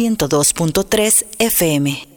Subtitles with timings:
[0.00, 2.09] 102.3 FM.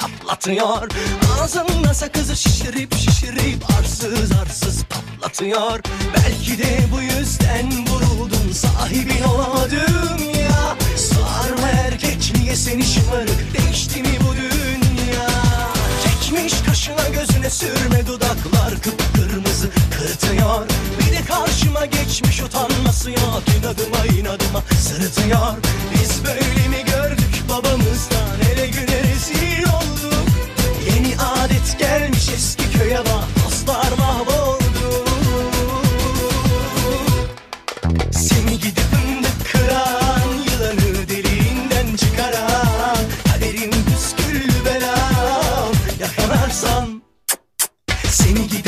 [0.00, 0.88] Çatlatıyor
[1.40, 5.80] Ağzında sakızı şişirip şişirip arsız arsız patlatıyor.
[6.16, 10.76] Belki de bu yüzden vuruldum sahibin olamadım ya.
[10.96, 15.28] Sarma erkekliğe seni şımarık değişti mi bu dünya?
[16.04, 20.66] Çekmiş kaşına gözüne sürme dudaklar kıpkırmızı kırıtıyor.
[21.00, 25.56] Bir de karşıma geçmiş utanması yok inadıma inadıma sırıtıyor.
[25.94, 26.87] Biz böyle mi
[32.88, 35.04] köye bak dostlar mahvoldu.
[38.10, 42.98] Seni gidip fındık kıran Yılanı deliğinden çıkaran
[43.32, 47.02] Kaderim püsküllü belam Yakalarsan
[48.10, 48.67] Seni gidip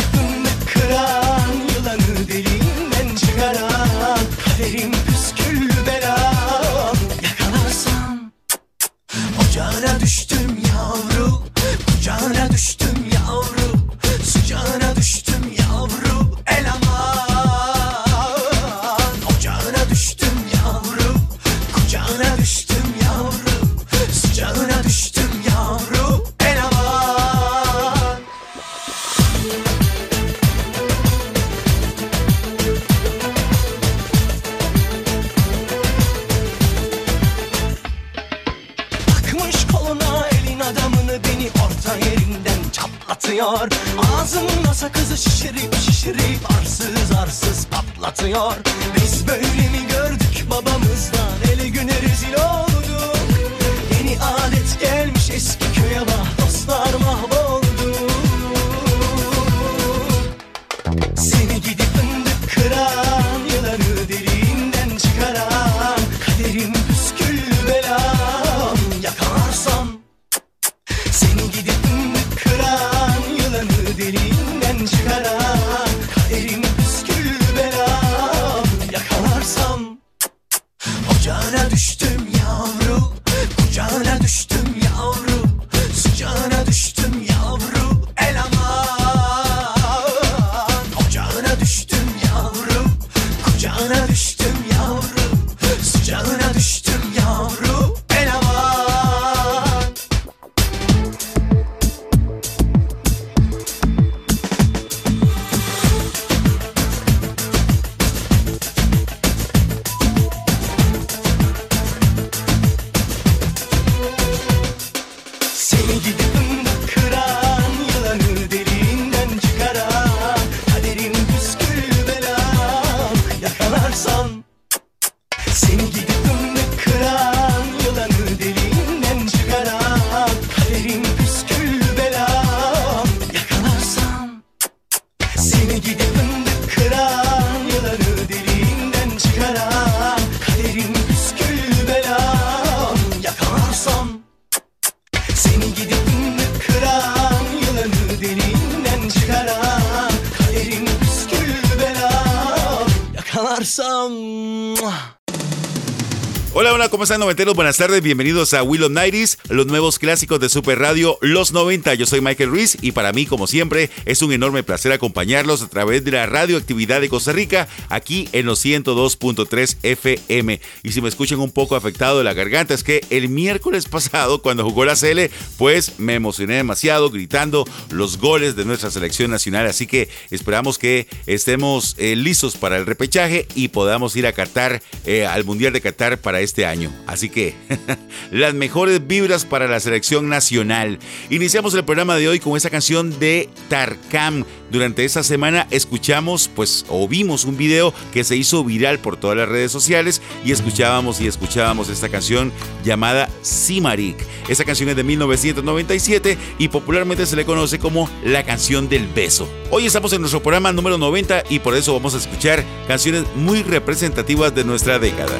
[157.10, 157.56] están noventeros?
[157.56, 161.94] Buenas tardes, bienvenidos a Will of Nighties, los nuevos clásicos de Super Radio Los 90.
[161.94, 165.68] Yo soy Michael Ruiz y para mí, como siempre, es un enorme placer acompañarlos a
[165.68, 170.60] través de la radioactividad de Costa Rica, aquí en los 102.3 FM.
[170.84, 174.40] Y si me escuchan un poco afectado de la garganta, es que el miércoles pasado,
[174.40, 179.66] cuando jugó la CL, pues me emocioné demasiado gritando los goles de nuestra selección nacional.
[179.66, 184.80] Así que esperamos que estemos eh, listos para el repechaje y podamos ir a Qatar,
[185.04, 186.92] eh, al Mundial de Qatar para este año.
[187.06, 187.54] Así que
[188.30, 190.98] las mejores vibras para la selección nacional.
[191.30, 194.44] Iniciamos el programa de hoy con esa canción de Tarkam.
[194.70, 199.36] Durante esta semana escuchamos, pues, o vimos un video que se hizo viral por todas
[199.36, 202.52] las redes sociales y escuchábamos y escuchábamos esta canción
[202.84, 204.16] llamada Simarik.
[204.48, 209.48] Esa canción es de 1997 y popularmente se le conoce como la canción del beso.
[209.70, 213.62] Hoy estamos en nuestro programa número 90 y por eso vamos a escuchar canciones muy
[213.62, 215.38] representativas de nuestra década.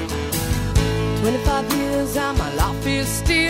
[1.23, 3.50] 25 years my life is still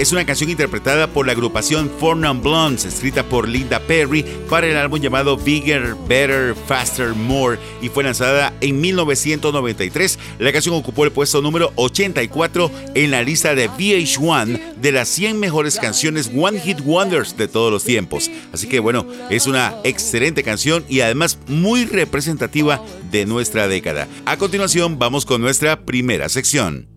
[0.00, 4.66] es una canción interpretada por la agrupación Four Non Blondes, escrita por Linda Perry para
[4.66, 10.18] el álbum llamado Bigger, Better, Faster, More y fue lanzada en 1993.
[10.38, 15.38] La canción ocupó el puesto número 84 en la lista de VH1 de las 100
[15.38, 18.30] mejores canciones One Hit Wonders de todos los tiempos.
[18.54, 24.08] Así que bueno, es una excelente canción y además muy representativa de nuestra década.
[24.24, 26.88] A continuación vamos con nuestra primera sección.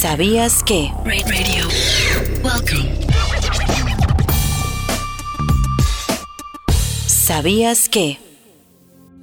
[0.00, 0.92] ¿Sabías que?
[1.04, 1.66] Radio.
[2.44, 2.88] Welcome.
[7.08, 8.27] ¿Sabías que?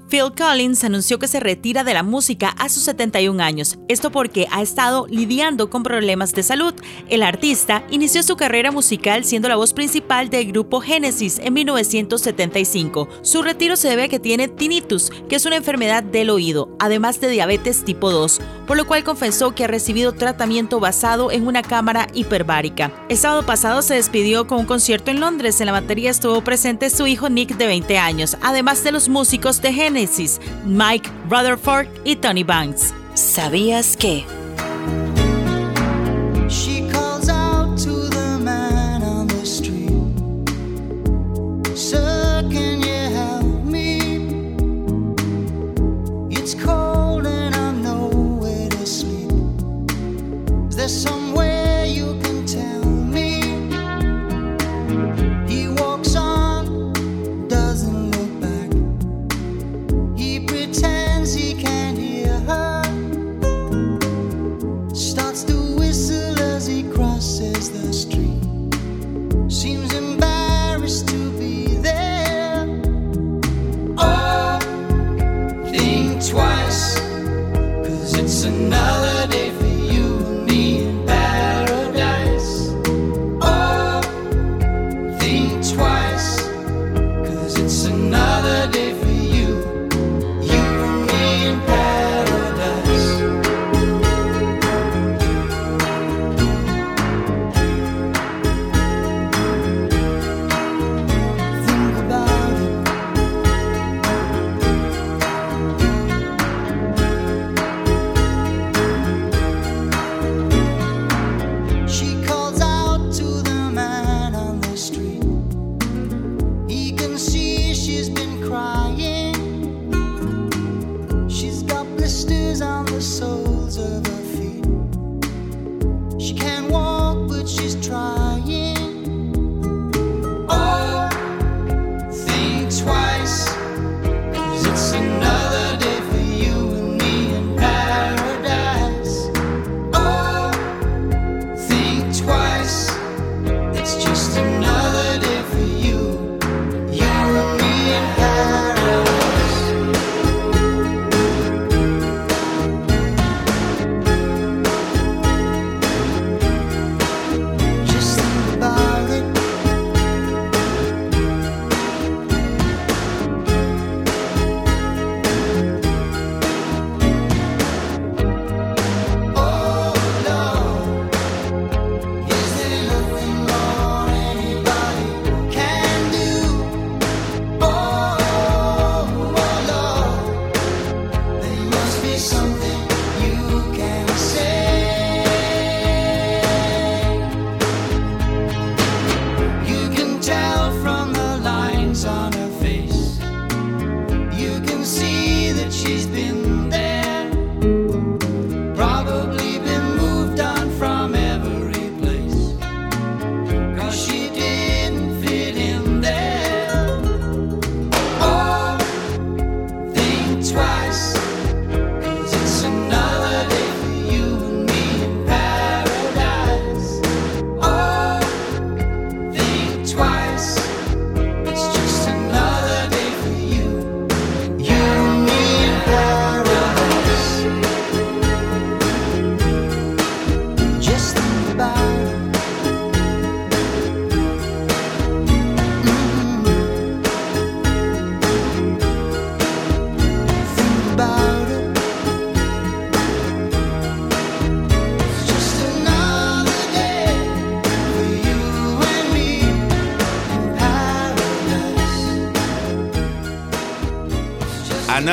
[0.07, 4.47] Phil Collins anunció que se retira de la música a sus 71 años, esto porque
[4.51, 6.75] ha estado lidiando con problemas de salud.
[7.09, 13.09] El artista inició su carrera musical siendo la voz principal del grupo Genesis en 1975.
[13.24, 17.19] Su retiro se debe a que tiene tinnitus, que es una enfermedad del oído, además
[17.19, 21.63] de diabetes tipo 2, por lo cual confesó que ha recibido tratamiento basado en una
[21.63, 22.93] cámara hiperbárica.
[23.09, 25.59] El sábado pasado se despidió con un concierto en Londres.
[25.62, 29.62] En la batería estuvo presente su hijo Nick de 20 años, además de los músicos
[29.63, 29.94] de Genesis
[30.65, 32.93] Mike Rutherford y Tony Banks.
[33.13, 34.44] ¿Sabías que?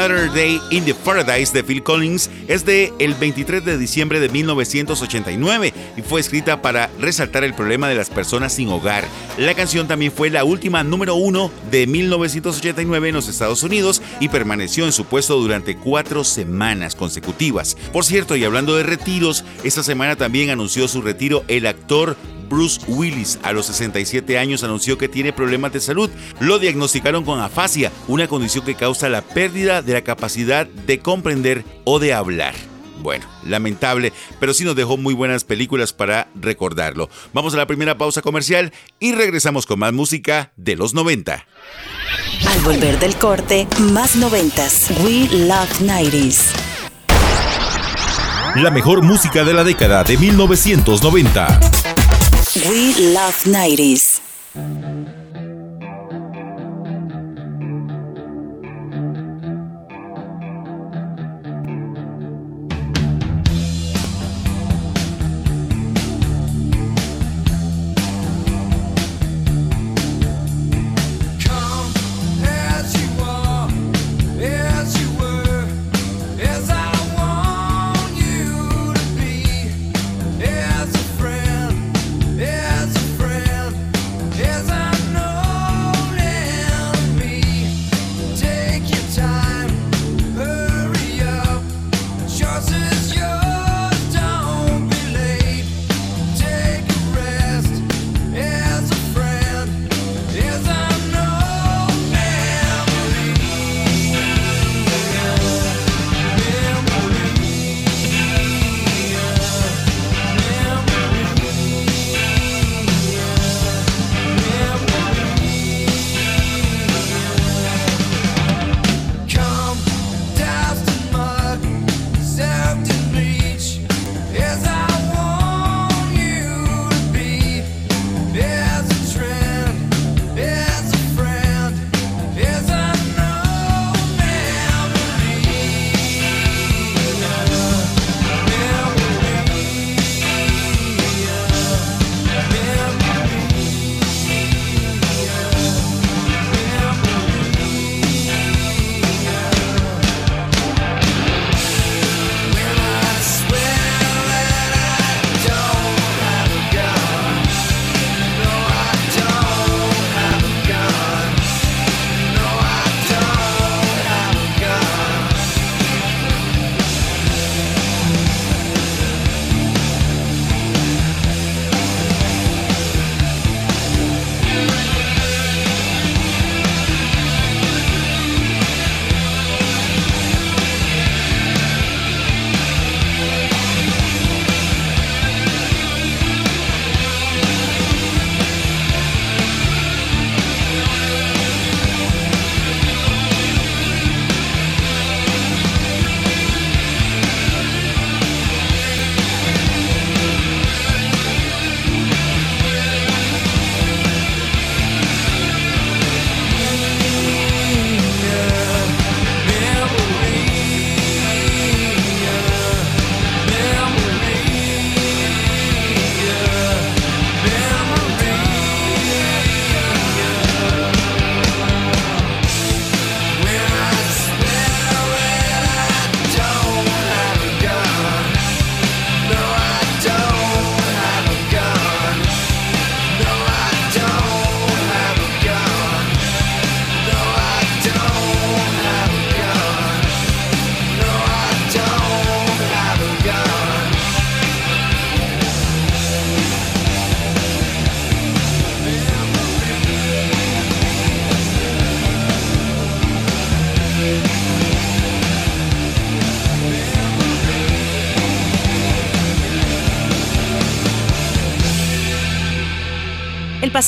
[0.02, 4.28] Another Day in the Paradise de Phil Collins es de el 23 de diciembre de
[4.30, 9.06] 1989 y fue escrita para resaltar el problema de las personas sin hogar.
[9.38, 14.28] La canción también fue la última número uno de 1989 en los Estados Unidos y
[14.28, 17.76] permaneció en su puesto durante cuatro semanas consecutivas.
[17.92, 22.16] Por cierto, y hablando de retiros, esta semana también anunció su retiro el actor
[22.52, 26.10] Bruce Willis, a los 67 años, anunció que tiene problemas de salud.
[26.38, 31.64] Lo diagnosticaron con afasia, una condición que causa la pérdida de la capacidad de comprender
[31.84, 32.54] o de hablar.
[33.00, 37.08] Bueno, lamentable, pero sí nos dejó muy buenas películas para recordarlo.
[37.32, 41.46] Vamos a la primera pausa comercial y regresamos con más música de los 90.
[42.48, 44.90] Al volver del corte, más noventas.
[45.02, 46.52] We Love 90s.
[48.56, 51.81] La mejor música de la década de 1990.
[52.54, 55.21] We Love 90s.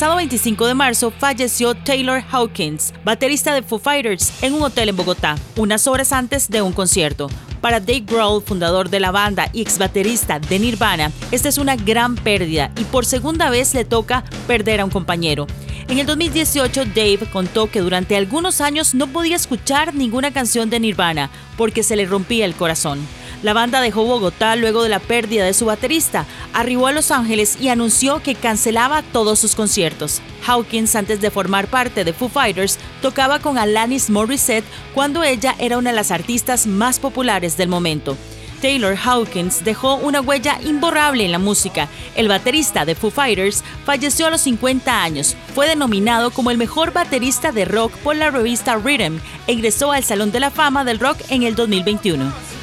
[0.05, 4.97] Pasado 25 de marzo falleció Taylor Hawkins, baterista de Foo Fighters, en un hotel en
[4.97, 7.31] Bogotá, unas horas antes de un concierto.
[7.63, 11.77] Para Dave Grohl, fundador de la banda y ex baterista de Nirvana, esta es una
[11.77, 15.47] gran pérdida y por segunda vez le toca perder a un compañero.
[15.89, 20.81] En el 2018, Dave contó que durante algunos años no podía escuchar ninguna canción de
[20.81, 22.99] Nirvana porque se le rompía el corazón.
[23.45, 27.59] La banda dejó Bogotá luego de la pérdida de su baterista, arribó a Los Ángeles
[27.61, 30.23] y anunció que cancelaba todos sus conciertos.
[30.47, 35.77] Hawkins, antes de formar parte de Foo Fighters, tocaba con Alanis Morissette cuando ella era
[35.77, 38.17] una de las artistas más populares del momento.
[38.63, 41.89] Taylor Hawkins dejó una huella imborrable en la música.
[42.17, 45.37] El baterista de Foo Fighters falleció a los 50 años.
[45.55, 50.03] Fue denominado como el mejor baterista de rock por la revista Rhythm e ingresó al
[50.03, 52.54] Salón de la Fama del Rock en el 2021.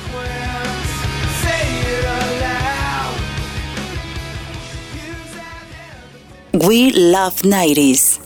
[6.53, 8.20] We love 90s.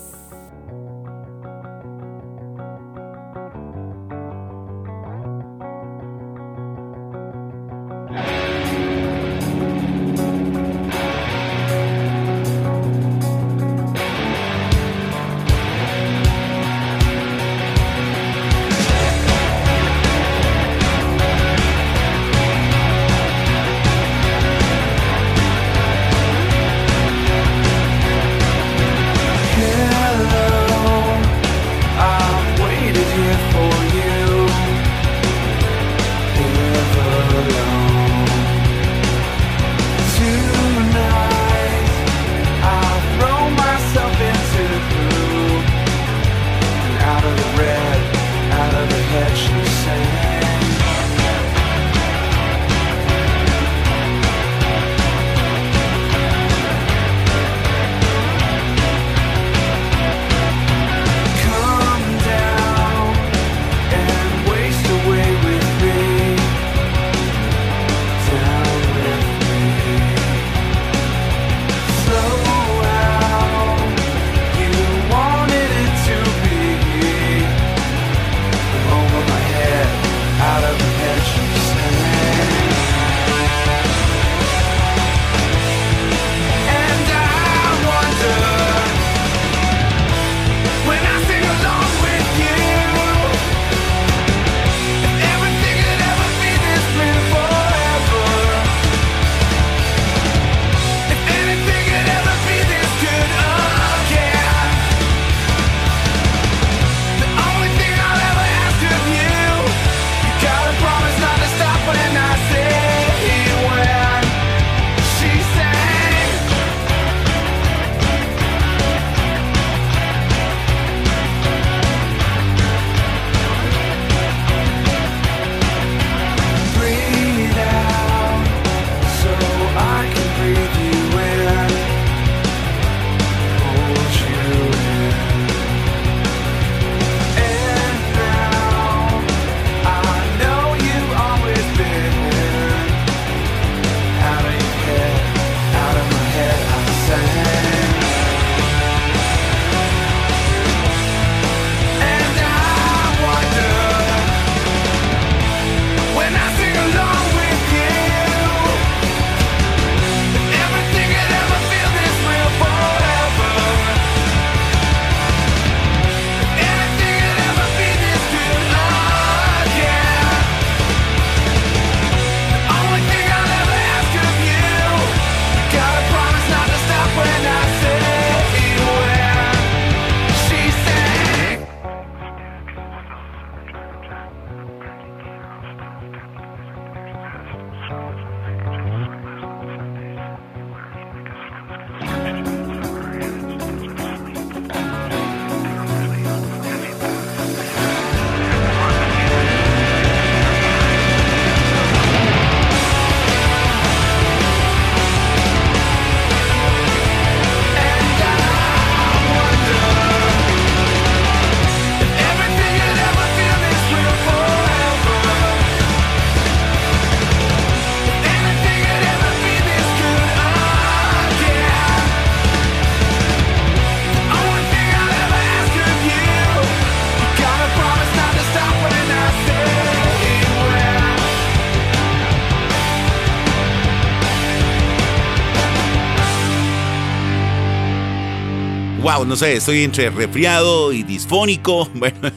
[239.26, 241.90] No sé, estoy entre resfriado y disfónico.
[241.96, 242.32] Bueno,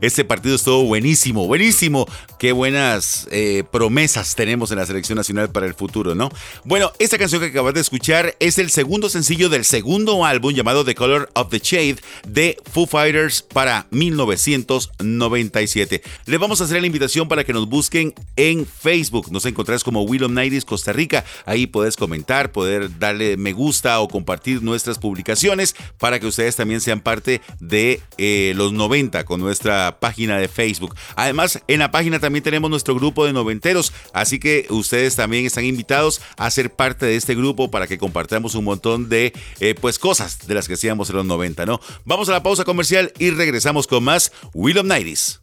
[0.00, 2.06] este partido estuvo buenísimo, buenísimo.
[2.38, 6.30] Qué buenas eh, promesas tenemos en la selección nacional para el futuro, ¿no?
[6.64, 10.84] Bueno, esta canción que acabas de escuchar es el segundo sencillo del segundo álbum llamado
[10.84, 16.02] The Color of the Shade de Foo Fighters para 1997.
[16.26, 19.30] Le vamos a hacer la invitación para que nos busquen en Facebook.
[19.30, 21.24] Nos encontrás como Willow Nighties Costa Rica.
[21.46, 26.80] Ahí puedes comentar, poder darle me gusta o compartir nuestras publicaciones para que ustedes también
[26.80, 30.94] sean parte de eh, los 90 con nuestra página de Facebook.
[31.16, 35.64] Además, en la página también tenemos nuestro grupo de noventeros, así que ustedes también están
[35.64, 39.98] invitados a ser parte de este grupo para que compartamos un montón de eh, pues
[39.98, 41.80] cosas de las que hacíamos en los 90, ¿no?
[42.04, 45.40] Vamos a la pausa comercial y regresamos con más Will of Nighties.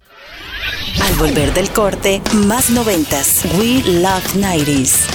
[1.02, 3.44] Al volver del corte, más noventas.
[3.58, 5.06] We Love 90s.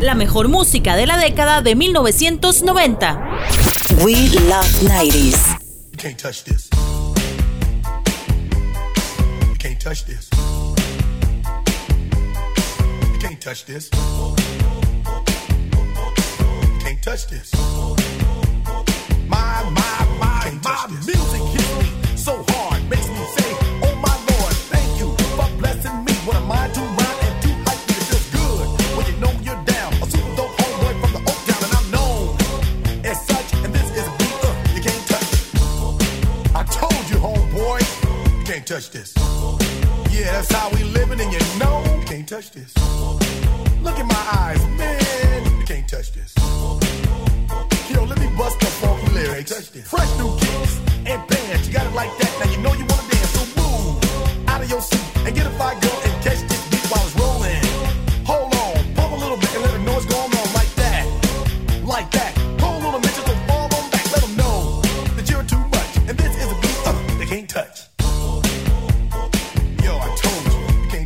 [0.00, 3.30] La mejor música de la década de 1990.
[4.02, 4.14] We
[4.48, 5.58] Love 90s.
[5.92, 6.68] You can't touch this.
[9.82, 10.30] Touch this.
[13.12, 13.90] You can't touch this.
[13.92, 14.38] You
[16.78, 17.52] can't touch this.
[19.26, 24.54] My, my, my, my music hits me so hard, makes me say, Oh my Lord,
[24.70, 26.12] thank you for blessing me.
[26.26, 27.82] What am I to rhyme and too hype?
[27.90, 29.94] It feels good when you know you're down.
[29.94, 32.36] A super dope homeboy from the Oak Town, and I'm known
[33.04, 33.52] as such.
[33.64, 35.30] And this is a beat uh, you can't touch.
[36.54, 37.82] I told you, homeboy,
[38.38, 39.31] you can't touch this.
[40.22, 42.72] Yeah, that's how we living, and you know you can't touch this.
[43.82, 46.32] Look in my eyes, man, you can't touch this.
[47.90, 49.50] Yo, let me bust the funky lyrics.
[49.90, 50.78] Fresh new kicks
[51.10, 52.30] and bands, you got it like that.
[52.38, 55.50] Now you know you wanna dance, so move out of your seat and get a
[55.58, 57.64] fire girl and catch this beat while it's rolling.
[58.24, 61.04] Hold on, pump a little bit and let know what's going on like that,
[61.82, 62.38] like that.
[62.62, 64.82] Hold on a minute, just fall on back, let them know
[65.18, 65.90] that you're too much.
[66.06, 67.91] And this is a beat uh, they can't touch.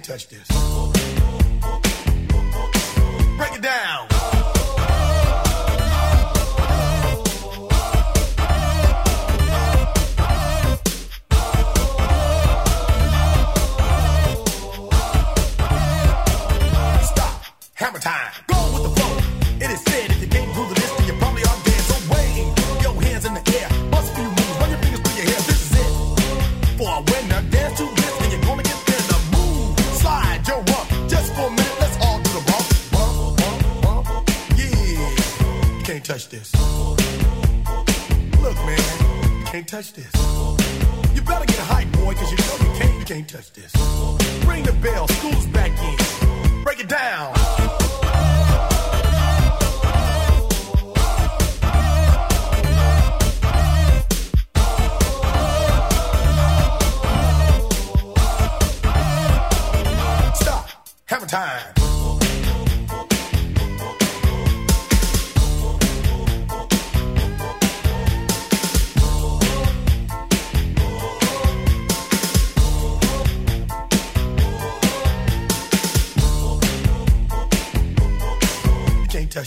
[0.00, 0.46] Can't touch this.
[3.36, 4.07] Break it down.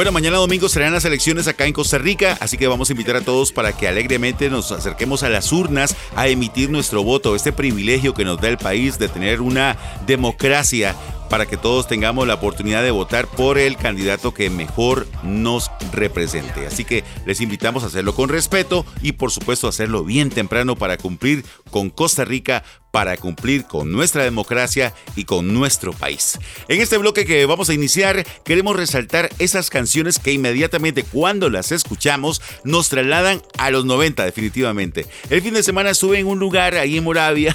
[0.00, 3.16] Bueno, mañana domingo serán las elecciones acá en Costa Rica, así que vamos a invitar
[3.16, 7.52] a todos para que alegremente nos acerquemos a las urnas a emitir nuestro voto, este
[7.52, 10.96] privilegio que nos da el país de tener una democracia
[11.30, 16.66] para que todos tengamos la oportunidad de votar por el candidato que mejor nos represente.
[16.66, 20.98] Así que les invitamos a hacerlo con respeto y por supuesto hacerlo bien temprano para
[20.98, 26.38] cumplir con Costa Rica para cumplir con nuestra democracia y con nuestro país.
[26.68, 31.72] En este bloque que vamos a iniciar, queremos resaltar esas canciones que inmediatamente cuando las
[31.72, 35.06] escuchamos nos trasladan a los 90 definitivamente.
[35.28, 37.54] El fin de semana estuve en un lugar ahí en Moravia,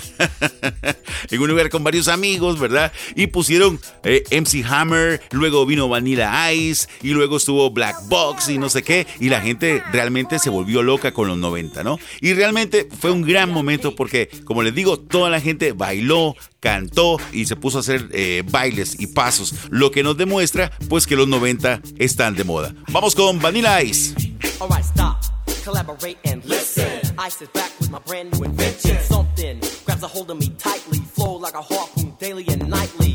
[1.29, 2.93] en un lugar con varios amigos, ¿verdad?
[3.15, 3.64] Y pusieron
[4.03, 8.83] eh, MC Hammer, luego vino Vanilla Ice y luego estuvo Black Box y no sé
[8.83, 11.99] qué, y la gente realmente se volvió loca con los 90, ¿no?
[12.21, 17.17] Y realmente fue un gran momento porque, como les digo, todo la gente bailó, cantó
[17.31, 21.15] y se puso a hacer eh, bailes y pasos, lo que nos demuestra pues que
[21.15, 22.73] los 90 están de moda.
[22.89, 24.15] Vamos con Vanilla Ice.
[24.59, 25.17] Alright, stop,
[25.63, 26.85] collaborate and listen.
[27.17, 28.97] I sit back with my brand new invention.
[29.03, 33.14] Something grabs a hold of me tightly, flow like a harpoon daily and nightly.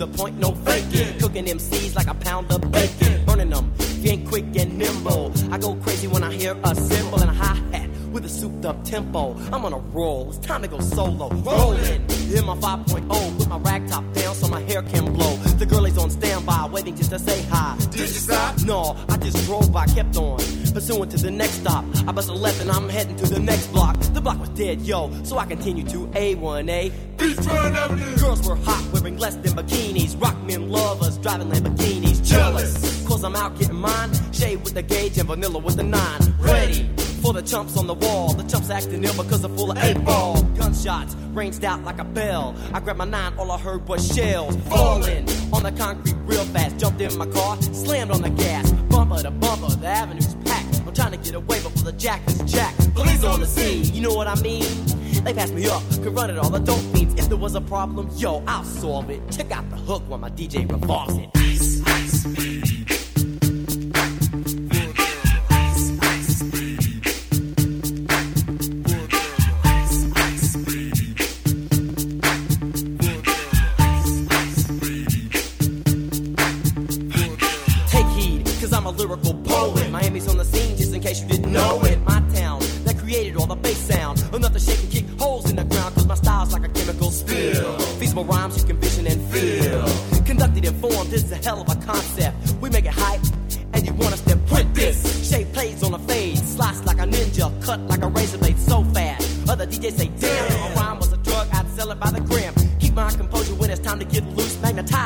[0.00, 1.18] The point, to the point, no faking.
[1.18, 3.24] Cooking MCs like a pound of bacon.
[3.26, 5.32] Burning them, if you ain't quick and nimble.
[5.52, 8.64] I go crazy when I hear a cymbal and a hi hat with a souped
[8.64, 9.36] up tempo.
[9.52, 11.28] I'm on a roll, it's time to go solo.
[11.28, 12.02] Rolling
[12.34, 15.36] in my 5.0, put my rag top down so my hair can blow.
[15.58, 17.76] The girl is on standby, waiting just to say hi.
[17.90, 18.58] Did you stop?
[18.64, 20.38] No, I just drove by, kept on.
[20.72, 21.84] Pursuing to the next stop.
[22.06, 23.96] I bust a left and I'm heading to the next block.
[24.20, 26.92] The block was dead, yo, so I continue to A1A.
[28.20, 30.20] Girls were hot, wearing less than bikinis.
[30.20, 32.22] Rock men lovers, driving Lamborghinis.
[32.22, 34.10] Jealous, cause I'm out getting mine.
[34.30, 36.20] Shade with the gauge and vanilla with the nine.
[36.38, 36.86] Ready
[37.22, 38.34] for the chumps on the wall.
[38.34, 40.42] The chumps acting ill because they're full of eight ball.
[40.54, 42.54] Gunshots ranged out like a bell.
[42.74, 46.76] I grabbed my nine, all I heard was shells falling on the concrete real fast.
[46.76, 48.70] Jumped in my car, slammed on the gas.
[48.90, 50.34] Bumper to bumper, the avenue's
[51.00, 52.94] trying to get away before the jack is jacked.
[52.94, 54.66] Police on the scene, you know what I mean?
[55.24, 57.14] They passed me up, could run it all, the dope fiends.
[57.18, 59.22] If there was a problem, yo, I'll solve it.
[59.30, 61.30] Check out the hook while my DJ revolves it.
[61.36, 62.22] Ice, ice.
[62.34, 62.79] Take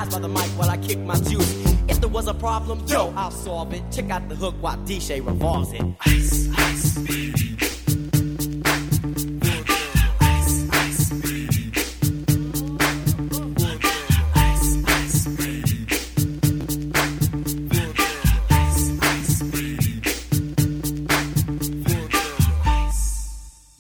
[0.03, 0.15] loose.
[0.15, 1.73] By the mic while I kick my juice.
[1.89, 3.83] If there was a problem, yo, I'll solve it.
[3.91, 5.83] Check out the hook while DJ revolves it.
[6.07, 6.95] Ice, ice.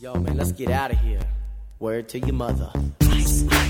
[0.00, 1.20] Yo, man, let's get out of here.
[1.79, 2.70] Word to your mother.
[3.03, 3.63] Ice, ice,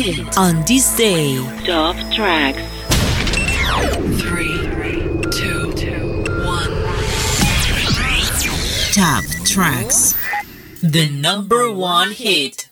[0.00, 0.38] hit.
[0.38, 1.36] On this day.
[1.64, 2.62] Top tracks.
[4.20, 4.56] Three,
[5.30, 5.72] two,
[6.44, 6.72] one.
[8.92, 10.14] Top Tracks.
[10.82, 12.69] The number one hit.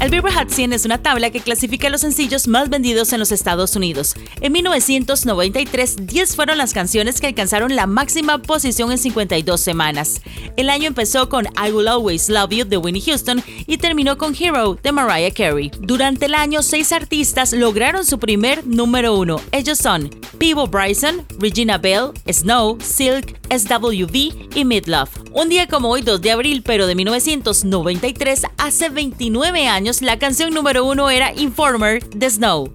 [0.00, 3.32] El Billboard Hot 100 es una tabla que clasifica los sencillos más vendidos en los
[3.32, 4.14] Estados Unidos.
[4.40, 10.20] En 1993, 10 fueron las canciones que alcanzaron la máxima posición en 52 semanas.
[10.56, 14.34] El año empezó con I Will Always Love You de Winnie Houston y terminó con
[14.34, 15.70] Hero de Mariah Carey.
[15.80, 19.40] Durante el año, seis artistas lograron su primer número uno.
[19.52, 25.10] Ellos son Peebo Bryson, Regina Bell, Snow, Silk, SWV y Midlove.
[25.32, 30.54] Un día como hoy, 2 de abril, pero de 1993, hace 29 años, la canción
[30.54, 32.72] número uno era Informer de Snow.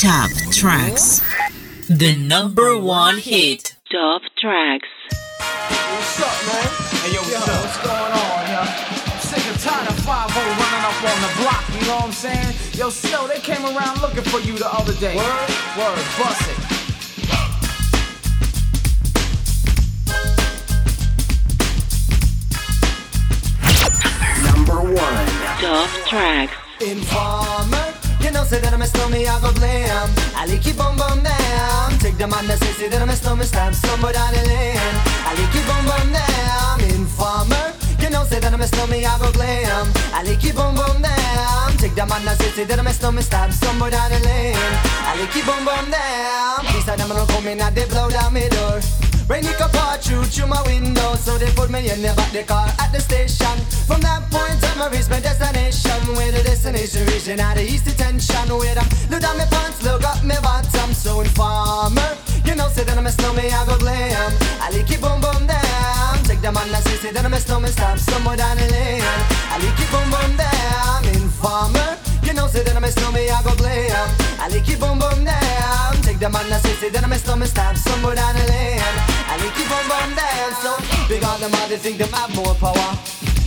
[0.00, 1.22] Top Tracks.
[1.88, 3.74] The number one hit.
[3.90, 4.86] Top tracks.
[5.40, 6.68] What's up, man?
[7.02, 7.64] Hey, yo, what's, up?
[7.64, 8.60] what's going on, yo?
[8.60, 12.12] I'm sick and tired of 5 running up on the block, you know what I'm
[12.12, 12.54] saying?
[12.74, 15.16] Yo, Snow, they came around looking for you the other day.
[15.16, 15.50] Word?
[15.76, 16.69] Word, bust it.
[24.70, 25.26] Number one.
[25.58, 26.54] Top tracks.
[26.80, 27.92] Informer,
[28.22, 29.90] you know, say that I'm a stormy, I go blame.
[30.38, 31.98] Ali keep on bum down.
[31.98, 34.94] Take the man that say, say that I'm a stormy, stab somewhere down the lane.
[35.26, 36.80] Ali keep on bum down.
[36.86, 39.90] Informer, you know, say that I'm a stormy, I go blame.
[40.14, 41.76] Ali keep on bum down.
[41.76, 44.54] Take the man that say, say that I'm a stormy, stab somewhere down the lane.
[45.10, 46.62] Ali keep on bum down.
[46.70, 48.78] Please, I'm gonna come in and they blow down my door.
[49.30, 52.42] Rain it pour through through my window, so they put me in the back the
[52.42, 53.54] car at the station.
[53.86, 56.02] From that point on, I reached my destination.
[56.18, 58.50] Where the destination region out of east detention.
[58.50, 60.90] Where I look down my pants, look up my bottom.
[60.92, 62.10] So informer,
[62.42, 64.34] you know, say that I'm a snowman, I go glam.
[64.58, 66.18] I like it boom boom down.
[66.26, 69.06] Take the man that say, say that I'm a snowman, stop somewhere down the lane.
[69.46, 71.06] I like it boom boom down.
[71.06, 71.94] Informer.
[72.26, 74.10] You know, say that I'm a snowman, I go glam.
[74.42, 75.94] I like it boom boom down.
[76.02, 79.09] Take the man that say, say that I'm a snowman, stop somewhere down the lane.
[79.30, 80.50] I like it boom boom down.
[80.58, 80.74] So
[81.06, 82.90] big on them, all they think them have more power.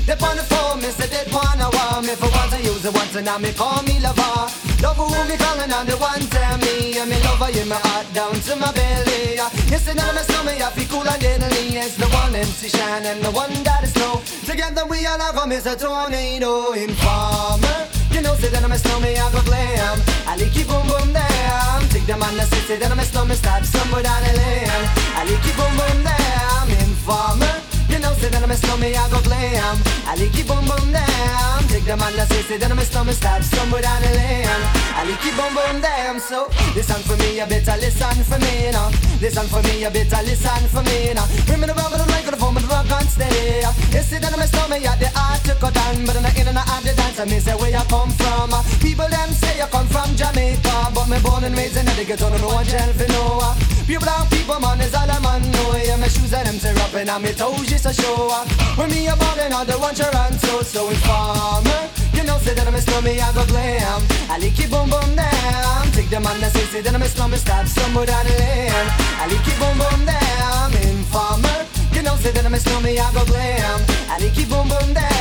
[0.07, 2.93] They on the phone, me say they wanna want me for once I use it
[2.93, 4.47] once and now me call me lover.
[4.83, 8.07] Love who me calling on the one tell me and me lover in my heart
[8.13, 9.39] down to my belly.
[9.71, 11.75] Yes, and I'm a snowman, I feel cool and deadly.
[11.79, 14.21] It's the one MC Shine and the one that is snow.
[14.43, 18.02] Together we all have come as a tornado informer.
[18.13, 19.97] You know, say that I'm a snowman, I go glam.
[20.27, 21.81] I like it boom boom down.
[21.89, 24.69] Take the man that say, say that I'm a snowman, stop somewhere down the lane.
[25.17, 26.69] I like it boom boom down.
[26.85, 27.72] Informer.
[27.93, 29.77] You know, say that I'm a snowman, I go glam.
[30.09, 31.61] I like it boom boom down.
[31.69, 34.49] Take the man that say, say that I'm a snowman, stop somewhere down the lane.
[34.97, 36.17] I like it boom boom down.
[36.17, 38.89] So listen for me, you better listen for me now.
[39.21, 41.29] Listen for me, you better listen for me now.
[41.45, 43.61] Bring me the rubber, the microphone, but the rock on stay.
[43.61, 46.33] You see that I'm a snowman, yeah, the art to cut down, but I'm not
[46.33, 47.21] in and out the dance.
[47.21, 48.57] I mean, say where you come from.
[48.81, 52.25] People them say you come from Jamaica, but me born and raised in the ghetto,
[52.41, 53.53] no one tell for no.
[53.85, 55.77] Pure brown people, man, is all a man know.
[55.77, 58.29] Yeah, my shoes and them tear up and I'm toes just show.
[58.77, 61.89] When me a ballin', all the one run so so informer.
[62.13, 64.01] You know, say that I'm a snowman, I go glam.
[64.29, 65.91] I like it boom boom down.
[65.91, 68.87] Take the man that say, say that I'm a snowman, stop somewhere down the lane.
[69.19, 70.71] I like it boom boom down.
[70.87, 71.59] Informer.
[71.91, 73.79] You know, say that I'm a snowman, I go glam.
[74.09, 75.12] I like it boom boom down.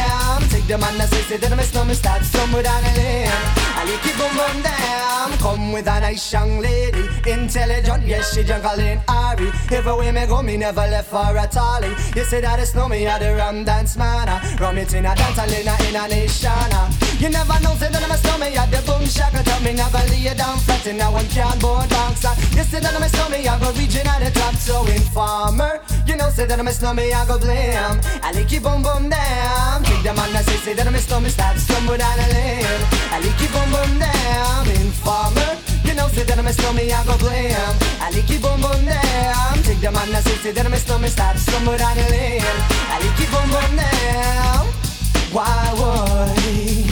[0.62, 3.26] Take the man that say, say that I'm a snowman, start somewhere down the lane.
[3.26, 5.32] I like it boom boom down.
[5.38, 9.48] Come with a nice young lady, intelligent, yes she jungle in Ari.
[9.48, 11.90] If Everywhere me go, me never left for a tally.
[12.14, 14.28] You say that it's no me, I the rum dance man.
[14.60, 15.46] Rum it in a dance, I
[15.88, 17.01] in a nation.
[17.22, 19.46] You never know, say that I'm a snowman, I the boom shaka.
[19.46, 21.86] Tell me never lay it down flat, and now one can't board.
[22.50, 25.78] You say that I'm a snowman, I go region at the top, so informer.
[26.02, 28.02] You know, say that I'm a snowman, I go blame.
[28.26, 29.86] I like it boom boom down.
[29.86, 32.82] Take the man that say, say that I'm a snowman, start stumble down the lane.
[33.14, 34.66] I like it boom boom down.
[34.82, 35.50] Informer.
[35.86, 37.54] You know, say that I'm a snowman, I go blame.
[38.02, 39.62] I like it boom boom down.
[39.62, 42.42] Take the man that say, say that I'm a snowman, start stumble down the lane.
[42.90, 44.66] I like it boom boom down.
[45.30, 46.91] Why would?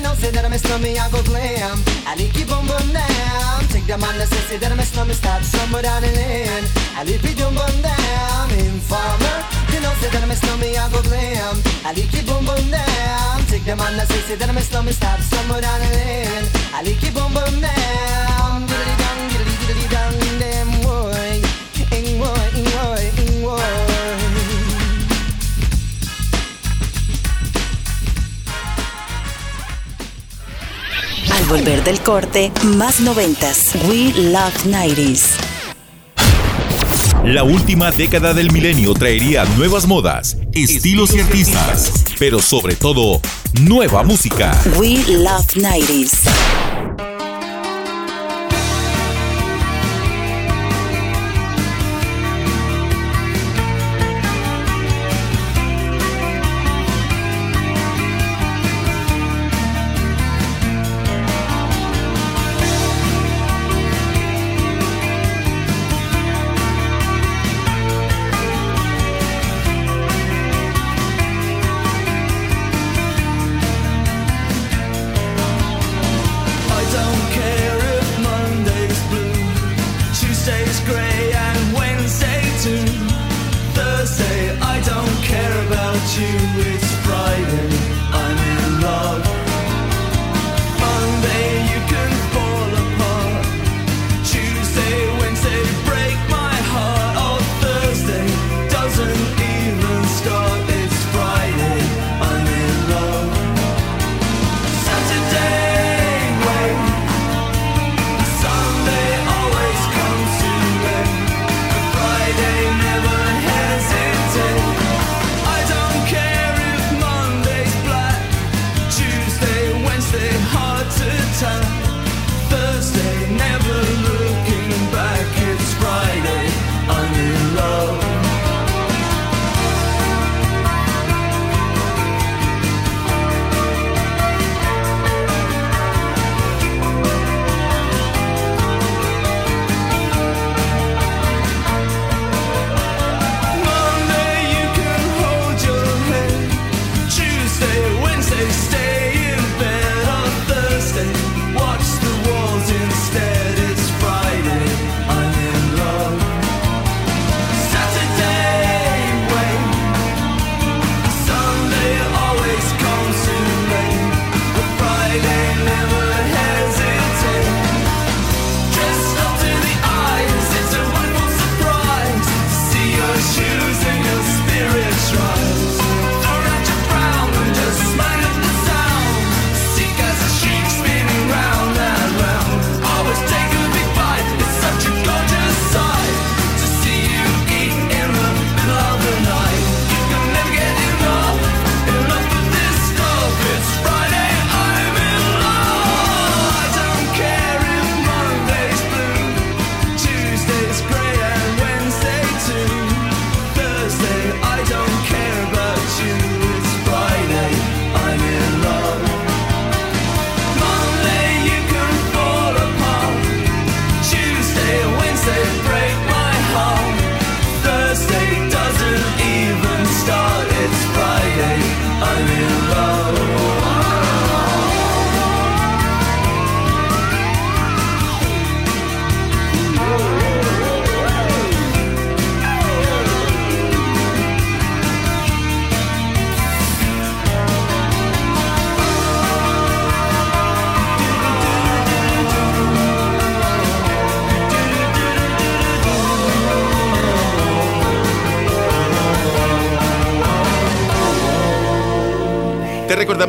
[0.00, 1.76] you know, say that I'm a snowman, I go glam.
[2.08, 3.60] I like it boom boom down.
[3.68, 6.64] Take the man that say, that I'm a snowman, start somewhere down the lane.
[6.96, 8.48] I like it boom boom down.
[8.64, 9.36] Informer,
[9.68, 11.60] you know, say that I'm a slummy, I go glam.
[11.84, 13.44] I like it boom boom down.
[13.52, 16.48] Take them on the say, that I'm a slummy, stop somewhere down the lane.
[16.72, 18.64] I like it boom boom down.
[18.64, 20.09] Diddly dong, diddly diddly dong,
[31.50, 33.72] volver del corte, más noventas.
[33.88, 35.34] We Love 90s.
[37.24, 43.20] La última década del milenio traería nuevas modas, estilos y artistas, pero sobre todo,
[43.62, 44.56] nueva música.
[44.78, 46.49] We Love 90s.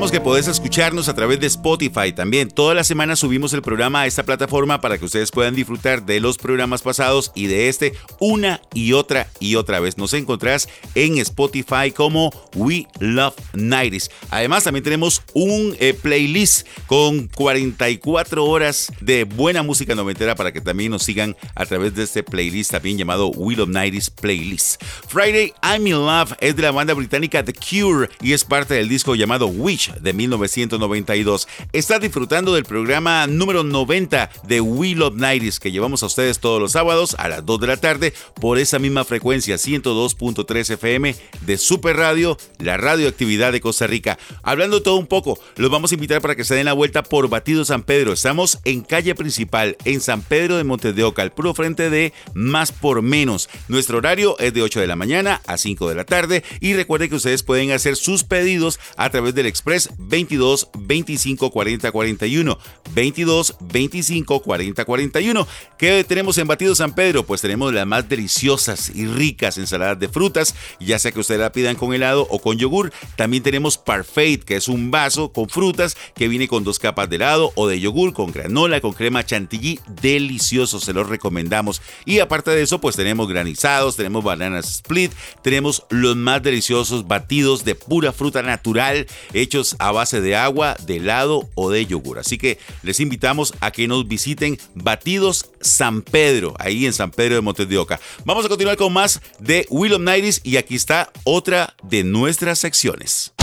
[0.10, 2.50] Que podés escucharnos a través de Spotify también.
[2.50, 6.20] Toda la semana subimos el programa a esta plataforma para que ustedes puedan disfrutar de
[6.20, 9.98] los programas pasados y de este una y otra y otra vez.
[10.00, 14.10] Nos encontrás en Spotify como We Love 90s.
[14.32, 20.62] Además, también tenemos un eh, playlist con 44 horas de buena música noventera para que
[20.62, 24.82] también nos sigan a través de este playlist también llamado We Love 90s Playlist.
[24.82, 28.90] Friday I'm in Love es de la banda británica The Cure y es parte del
[28.90, 31.48] disco llamado con De 1992.
[31.74, 35.32] Está disfrutando del programa número 90 de We Love 90
[35.62, 38.80] que llevamos a ustedes todos los sábados a las 2 de la tarde por esa
[38.80, 44.20] misma frecuencia 102.3 FM de Super Radio, la radioactividad de Costa Rica.
[44.44, 47.30] Hablando todo un poco, los vamos a invitar para que se den la vuelta por
[47.30, 48.14] Batido San Pedro.
[48.14, 52.14] Estamos en calle principal, en San Pedro de Montes de Oca, al puro frente de
[52.34, 53.50] Más por Menos.
[53.68, 57.10] Nuestro horario es de 8 de la mañana a 5 de la tarde y recuerden
[57.10, 62.58] que ustedes pueden hacer sus pedidos a través del Express 22 25 40 41.
[62.94, 65.48] 22 25 40 41.
[65.78, 67.26] ¿Qué tenemos en Batido San Pedro?
[67.26, 71.52] Pues tenemos las más deliciosas y ricas ensaladas de frutas, ya sea que ustedes la
[71.52, 72.92] pidan con helado o con yogur.
[73.16, 77.16] También tenemos Parfait, que es un vaso con frutas que viene con dos capas de
[77.16, 79.80] helado o de yogur con granola, con crema chantilly.
[80.02, 81.82] Delicioso, se los recomendamos.
[82.06, 85.12] Y aparte de eso, pues tenemos granizados, tenemos bananas split,
[85.42, 90.98] tenemos los más deliciosos batidos de pura fruta natural hechos a base de agua, de
[90.98, 92.20] helado o de yogur.
[92.20, 97.36] Así que les invitamos a que nos visiten Batidos San Pedro, ahí en San Pedro
[97.36, 98.00] de Montes de Oca.
[98.26, 100.02] Vamos a continuar con más de Will of
[100.44, 103.34] y aquí está otra de nuestras secciones.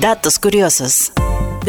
[0.00, 1.12] Datos curiosos.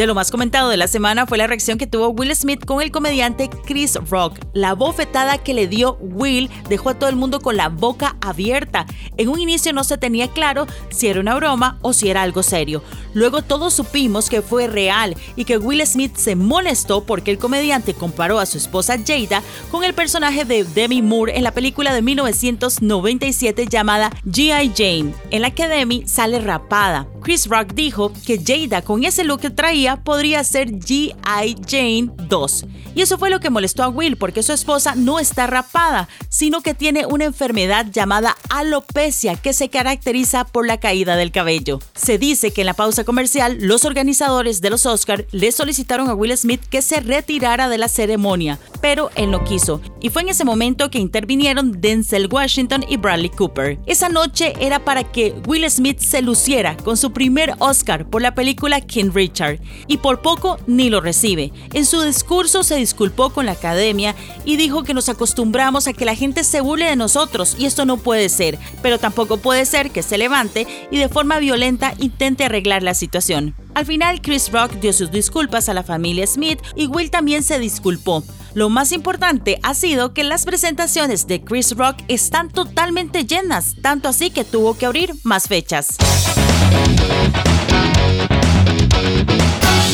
[0.00, 2.80] De lo más comentado de la semana fue la reacción que tuvo Will Smith con
[2.80, 4.38] el comediante Chris Rock.
[4.54, 8.86] La bofetada que le dio Will dejó a todo el mundo con la boca abierta.
[9.18, 12.42] En un inicio no se tenía claro si era una broma o si era algo
[12.42, 12.82] serio.
[13.12, 17.92] Luego todos supimos que fue real y que Will Smith se molestó porque el comediante
[17.92, 22.00] comparó a su esposa Jada con el personaje de Demi Moore en la película de
[22.00, 24.72] 1997 llamada G.I.
[24.74, 27.06] Jane, en la que Demi sale rapada.
[27.22, 31.56] Chris Rock dijo que Jada con ese look que traía podría ser G.I.
[31.68, 32.64] Jane 2.
[32.94, 36.60] Y eso fue lo que molestó a Will porque su esposa no está rapada, sino
[36.60, 41.78] que tiene una enfermedad llamada alopecia que se caracteriza por la caída del cabello.
[41.94, 46.14] Se dice que en la pausa comercial los organizadores de los Oscar le solicitaron a
[46.14, 49.80] Will Smith que se retirara de la ceremonia, pero él no quiso.
[50.00, 53.78] Y fue en ese momento que intervinieron Denzel Washington y Bradley Cooper.
[53.86, 58.34] Esa noche era para que Will Smith se luciera con su primer Oscar por la
[58.34, 61.52] película King Richard y por poco ni lo recibe.
[61.72, 64.14] En su discurso se disculpó con la academia
[64.44, 67.84] y dijo que nos acostumbramos a que la gente se burle de nosotros y esto
[67.84, 72.44] no puede ser, pero tampoco puede ser que se levante y de forma violenta intente
[72.44, 73.54] arreglar la situación.
[73.74, 77.58] Al final, Chris Rock dio sus disculpas a la familia Smith y Will también se
[77.58, 78.24] disculpó.
[78.54, 84.08] Lo más importante ha sido que las presentaciones de Chris Rock están totalmente llenas, tanto
[84.08, 85.96] así que tuvo que abrir más fechas.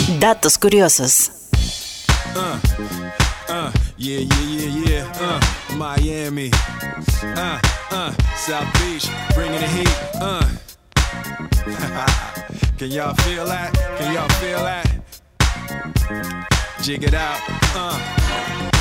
[0.09, 1.30] Datos curiosos.
[2.36, 2.59] Uh,
[3.48, 5.12] uh, yeah, yeah, yeah.
[5.20, 5.40] Uh,
[5.74, 6.50] Miami.
[7.22, 7.59] Uh,
[7.90, 9.90] uh, South Beach, bringing the heat.
[10.20, 10.46] Uh.
[12.78, 13.74] Can y'all feel that?
[13.98, 14.86] Can y'all feel that?
[16.82, 18.76] Jig it out.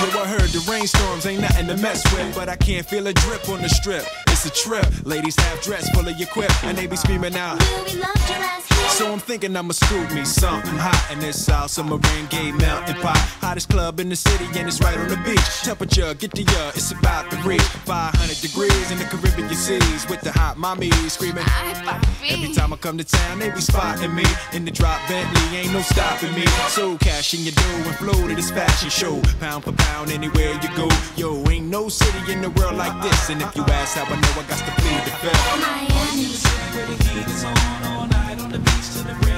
[0.00, 3.12] Yo, I heard the rainstorms ain't nothing to mess with, but I can't feel a
[3.12, 4.06] drip on the strip.
[4.42, 5.04] It's a trip.
[5.04, 7.60] Ladies half dressed, full of your quip, and they be screaming out.
[7.60, 8.88] Will we love your ass here?
[8.88, 13.18] So I'm thinking I'ma scoop me something hot in this South Submarine Gay Mountain Pot.
[13.40, 15.44] Hottest club in the city, and it's right on the beach.
[15.62, 20.22] Temperature, get the ya, it's about to reach 500 degrees in the Caribbean seas with
[20.22, 21.44] the hot mommy screaming.
[22.26, 24.24] Every time I come to town, they be spotting me
[24.54, 26.46] in the drop Bentley, ain't no stopping me.
[26.68, 30.58] So cash in your dough and flow to this fashion show, pound for pound anywhere
[30.62, 30.88] you go.
[31.16, 34.16] Yo, ain't no city in the world like this, and if you ask how I
[34.20, 35.44] know, I got to plead the fifth.
[35.60, 36.30] Miami.
[36.72, 39.29] The heat is on all night on the beach till the break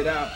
[0.00, 0.30] it out.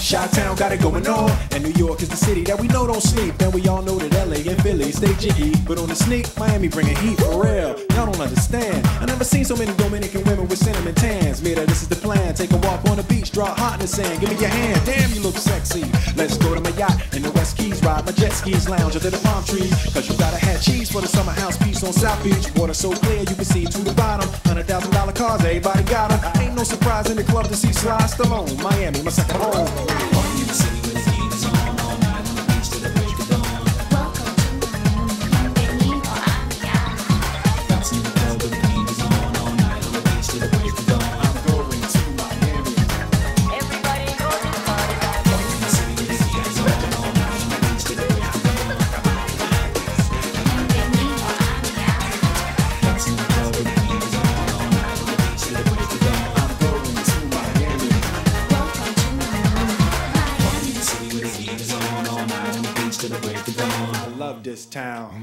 [0.00, 1.41] Shot town got it going on.
[1.54, 3.34] And New York is the city that we know don't sleep.
[3.40, 5.52] And we all know that LA and Philly stay jiggy.
[5.66, 7.76] But on the sneak, Miami bringing heat for real.
[7.92, 8.86] Y'all don't understand.
[9.00, 11.42] I never seen so many Dominican women with cinnamon tans.
[11.42, 12.34] Mira, this is the plan.
[12.34, 14.20] Take a walk on the beach, draw hot in the sand.
[14.20, 14.80] Give me your hand.
[14.86, 15.84] Damn, you look sexy.
[16.16, 17.82] Let's go to my yacht in the West Keys.
[17.82, 19.72] Ride my jet skis, lounge under the palm trees.
[19.92, 22.48] Cause you gotta have cheese for the summer house piece on South Beach.
[22.56, 24.28] Water so clear you can see to the bottom.
[24.46, 26.42] Hundred thousand dollar cars, everybody got 'em.
[26.42, 28.56] Ain't no surprise in the club to see Sly Stallone.
[28.62, 30.81] Miami, my second home.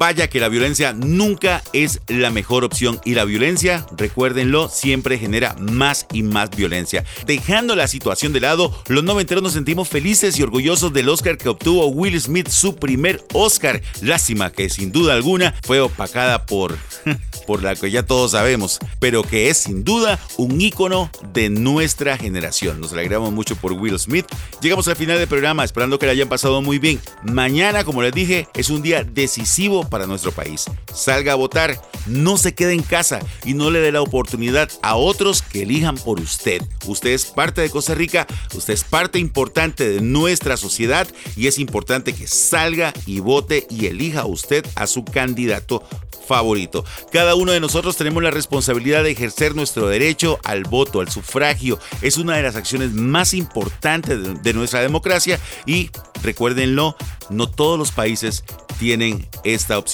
[0.09, 5.55] Vaya que la violencia nunca es la mejor opción y la violencia, recuérdenlo, siempre genera
[5.59, 7.05] más y más violencia.
[7.27, 11.49] Dejando la situación de lado, los noventeros nos sentimos felices y orgullosos del Oscar que
[11.49, 13.83] obtuvo Will Smith, su primer Oscar.
[14.01, 16.75] Lástima que sin duda alguna fue opacada por
[17.49, 22.15] por la que ya todos sabemos, pero que es sin duda un ícono de nuestra
[22.15, 22.79] generación.
[22.79, 24.27] Nos alegramos mucho por Will Smith.
[24.61, 26.99] Llegamos al final del programa, esperando que la hayan pasado muy bien.
[27.23, 30.65] Mañana, como les dije, es un día decisivo para nuestro país.
[30.93, 34.95] Salga a votar, no se quede en casa y no le dé la oportunidad a
[34.95, 36.61] otros que elijan por usted.
[36.85, 41.59] Usted es parte de Costa Rica, usted es parte importante de nuestra sociedad y es
[41.59, 45.83] importante que salga y vote y elija usted a su candidato
[46.29, 46.85] favorito.
[47.11, 51.79] Cada uno de nosotros tenemos la responsabilidad de ejercer nuestro derecho al voto, al sufragio.
[52.03, 55.89] Es una de las acciones más importantes de, nuestra democracia y
[56.21, 56.95] recuérdenlo,
[57.31, 58.43] no todos los países
[58.79, 59.88] tienen esta opción.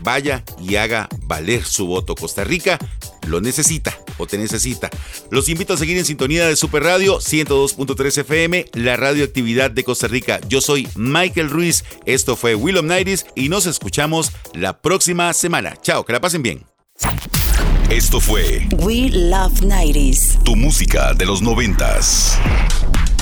[0.00, 2.14] Vaya y haga valer su voto.
[2.14, 2.78] Costa Rica
[3.26, 4.90] lo necesita o te necesita.
[5.30, 10.08] Los invito a seguir en sintonía de Super Radio 102.3 FM, la radioactividad de Costa
[10.08, 10.40] Rica.
[10.48, 15.74] Yo soy Michael Ruiz, esto fue Will of Nighties y nos escuchamos la próxima semana.
[15.82, 16.64] Chao, que la pasen bien.
[17.90, 20.42] Esto fue We Love 90s.
[20.42, 22.38] tu música de los noventas.